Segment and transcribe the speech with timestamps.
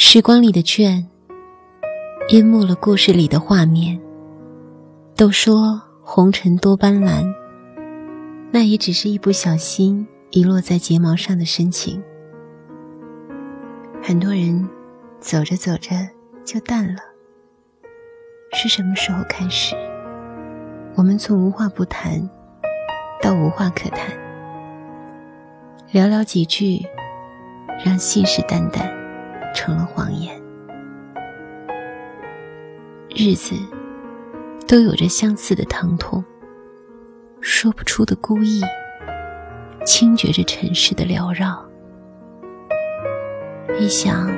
[0.00, 1.04] 时光里的卷，
[2.28, 4.00] 淹没了故事里的画面。
[5.16, 7.26] 都说红尘多斑斓，
[8.52, 12.00] 那也只是一不小心遗落在睫毛上的深情。
[14.00, 14.68] 很多人
[15.18, 15.90] 走着走着
[16.44, 17.00] 就淡了。
[18.52, 19.74] 是什么时候开始，
[20.94, 22.22] 我们从无话不谈
[23.20, 24.16] 到无话可谈？
[25.92, 26.86] 寥寥几句，
[27.84, 28.96] 让信誓旦旦
[29.54, 30.40] 成了谎言。
[33.08, 33.54] 日子
[34.66, 36.24] 都有着相似的疼痛，
[37.40, 38.62] 说不出的孤意，
[39.84, 41.64] 轻绝着尘世的缭绕。
[43.80, 44.30] 一想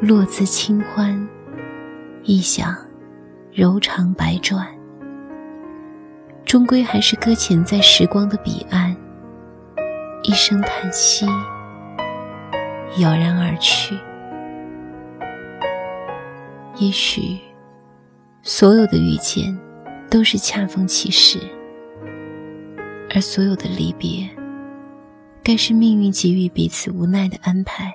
[0.00, 1.28] 落自清欢，
[2.24, 2.76] 一想
[3.52, 4.66] 柔肠百转，
[6.44, 8.94] 终归还是搁浅在时光的彼岸。
[10.24, 11.26] 一声叹息，
[12.96, 13.98] 杳然而去。
[16.76, 17.38] 也许，
[18.42, 19.56] 所有的遇见
[20.10, 21.38] 都是恰逢其时，
[23.14, 24.28] 而所有的离别，
[25.42, 27.94] 该是命运给予彼此无奈的安排。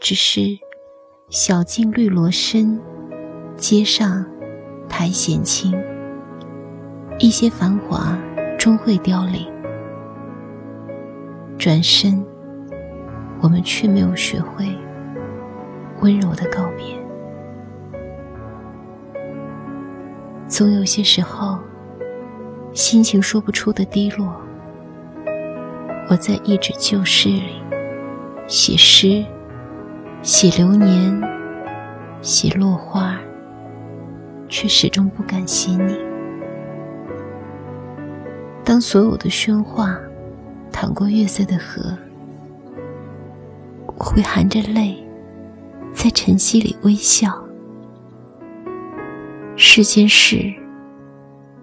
[0.00, 0.40] 只是，
[1.30, 2.80] 小径绿萝深，
[3.56, 4.24] 街上
[4.88, 5.72] 苔藓青。
[7.18, 8.18] 一些繁华
[8.58, 9.46] 终会凋零。
[11.58, 12.24] 转身，
[13.42, 14.66] 我们却没有学会
[16.00, 16.96] 温柔的告别。
[20.46, 21.58] 总有些时候，
[22.72, 24.40] 心情说不出的低落。
[26.08, 27.60] 我在一纸旧诗里
[28.46, 29.24] 写诗，
[30.22, 31.20] 写流年，
[32.20, 33.18] 写落花，
[34.48, 35.98] 却始终不敢写你。
[38.64, 39.98] 当所有的喧哗。
[40.74, 41.94] 淌过月色的河，
[44.04, 44.96] 会含着泪，
[45.94, 47.32] 在晨曦里微笑。
[49.56, 50.52] 世间事，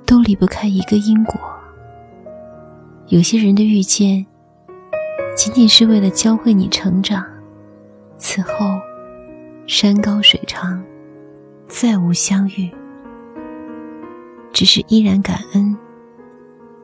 [0.06, 1.40] 都离不开一个因果。
[3.08, 4.26] 有些人的遇见，
[5.36, 7.26] 仅仅是为了教会你成长，
[8.18, 8.80] 此后，
[9.68, 10.84] 山高水长，
[11.68, 12.70] 再无相遇。
[14.54, 15.76] 只是依然感恩，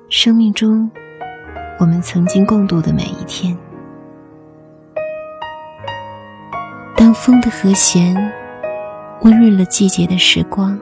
[0.09, 0.89] 生命中。
[1.79, 3.57] 我们曾经共度的每一天。
[6.97, 8.15] 当风的和弦
[9.21, 10.79] 温润了季节的时光，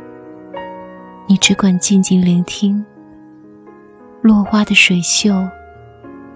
[1.28, 2.84] 你只管静静聆听。
[4.22, 5.34] 落花的水袖，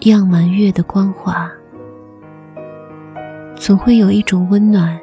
[0.02, 1.50] 漾满月的光华。
[3.56, 5.00] 总会有一种温暖，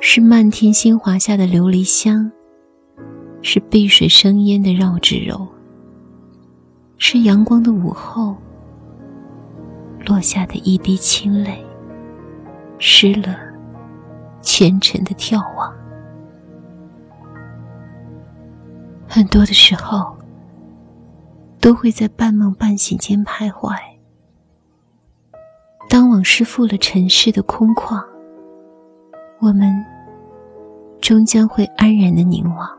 [0.00, 2.32] 是漫天星华下的琉璃香，
[3.42, 5.46] 是碧水生烟的绕指柔。
[6.96, 8.34] 是阳光的午后，
[10.06, 11.64] 落下的一滴清泪，
[12.78, 13.38] 湿了
[14.40, 15.72] 虔诚的眺望。
[19.08, 20.16] 很多的时候，
[21.60, 23.76] 都会在半梦半醒间徘徊。
[25.88, 28.04] 当往事负了尘世的空旷，
[29.40, 29.84] 我们
[31.00, 32.70] 终将会安然的凝望。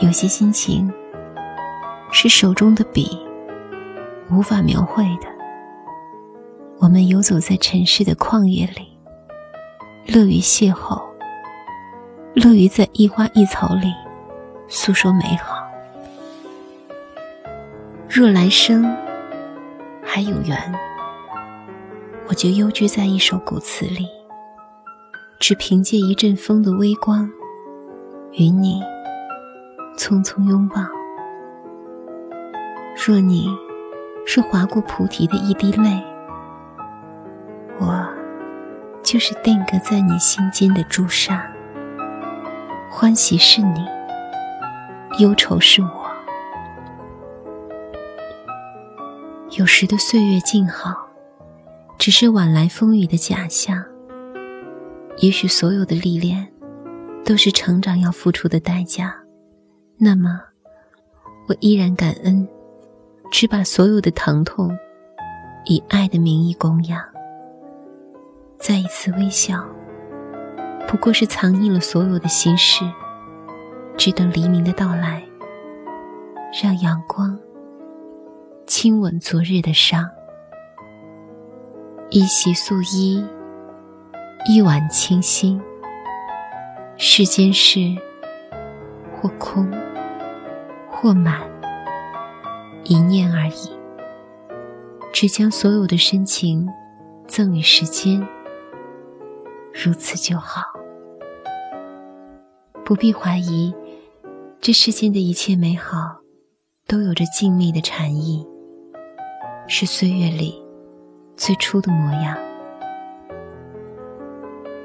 [0.00, 0.90] 有些心情。
[2.10, 3.18] 是手中的笔
[4.30, 5.28] 无法描绘的。
[6.78, 8.97] 我们游走在尘世的旷野里，
[10.10, 11.02] 乐于邂逅，
[12.34, 13.92] 乐于在一花一草里
[14.66, 15.62] 诉说美好。
[18.08, 18.90] 若来生
[20.02, 20.74] 还有缘，
[22.26, 24.08] 我就幽居在一首古词里，
[25.38, 27.30] 只凭借一阵风的微光，
[28.32, 28.82] 与你
[29.98, 30.76] 匆匆拥抱。
[32.96, 33.46] 若你
[34.24, 36.02] 是划过菩提的一滴泪，
[39.08, 41.50] 就是定格在你心间的朱砂。
[42.90, 43.80] 欢喜是你，
[45.18, 46.10] 忧愁是我。
[49.52, 51.08] 有时的岁月静好，
[51.96, 53.82] 只是晚来风雨的假象。
[55.20, 56.46] 也许所有的历练，
[57.24, 59.16] 都是成长要付出的代价。
[59.96, 60.38] 那么，
[61.48, 62.46] 我依然感恩。
[63.30, 64.76] 只把所有的疼痛，
[65.64, 67.02] 以爱的名义供养。
[68.58, 69.64] 再一次微笑，
[70.88, 72.84] 不过是藏匿了所有的心事，
[73.96, 75.22] 只等黎明的到来，
[76.60, 77.38] 让阳光
[78.66, 80.10] 亲吻昨日的伤。
[82.10, 83.24] 一袭素衣，
[84.48, 85.60] 一碗清心。
[86.96, 87.96] 世间事，
[89.14, 89.70] 或空，
[90.90, 91.40] 或满。
[92.82, 93.70] 一念而已，
[95.12, 96.68] 只将所有的深情
[97.26, 98.26] 赠予时间，
[99.80, 100.62] 如此就好。
[102.84, 103.72] 不必怀疑，
[104.60, 106.16] 这世间的一切美好，
[106.88, 108.44] 都有着静谧的禅意，
[109.68, 110.60] 是岁月里
[111.36, 112.36] 最初的模样。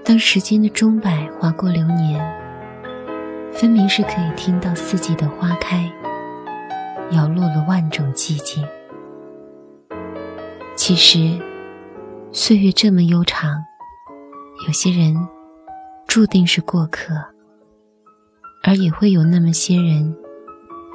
[0.06, 2.22] 当时间的钟摆划过流年，
[3.52, 5.92] 分明是可以听到四季的花开，
[7.10, 8.64] 摇落了万种寂静。
[10.76, 11.42] 其实，
[12.32, 13.64] 岁月这么悠长，
[14.68, 15.28] 有些人
[16.08, 17.14] 注定是过客，
[18.64, 20.16] 而也会有那么些人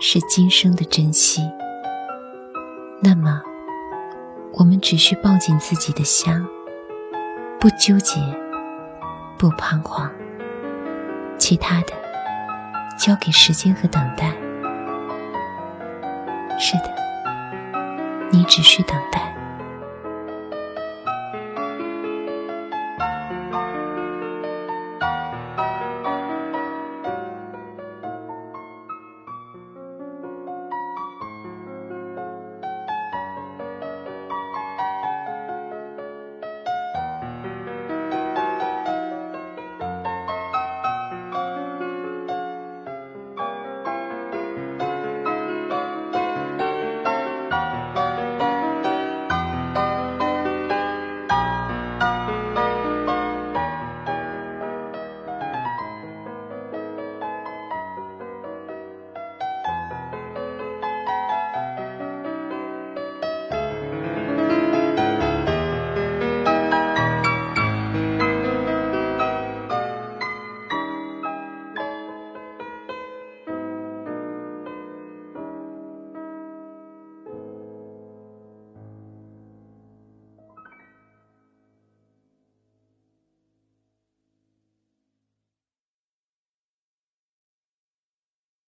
[0.01, 1.43] 是今生的珍惜。
[3.03, 3.43] 那么，
[4.55, 6.47] 我们只需抱紧自己的香，
[7.61, 8.21] 不纠结。
[9.37, 10.11] 不彷徨，
[11.39, 11.93] 其他的
[12.99, 14.31] 交给时间和等待。
[16.59, 16.93] 是的，
[18.33, 19.33] 你只需等待。